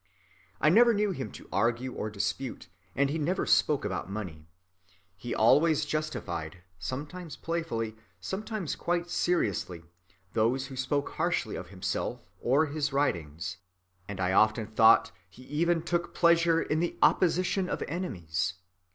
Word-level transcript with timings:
I 0.59 0.69
never 0.69 0.95
knew 0.95 1.11
him 1.11 1.31
to 1.33 1.47
argue 1.53 1.93
or 1.93 2.09
dispute, 2.09 2.67
and 2.95 3.11
he 3.11 3.19
never 3.19 3.45
spoke 3.45 3.85
about 3.85 4.09
money. 4.09 4.47
He 5.15 5.35
always 5.35 5.85
justified, 5.85 6.63
sometimes 6.79 7.35
playfully, 7.35 7.95
sometimes 8.19 8.75
quite 8.75 9.11
seriously, 9.11 9.83
those 10.33 10.65
who 10.65 10.75
spoke 10.75 11.11
harshly 11.17 11.55
of 11.55 11.67
himself 11.69 12.25
or 12.41 12.65
his 12.65 12.91
writings, 12.91 13.57
and 14.07 14.19
I 14.19 14.31
often 14.31 14.65
thought 14.65 15.11
he 15.29 15.43
even 15.43 15.83
took 15.83 16.15
pleasure 16.15 16.59
in 16.63 16.79
the 16.79 16.97
opposition 17.03 17.69
of 17.69 17.83
enemies. 17.87 18.55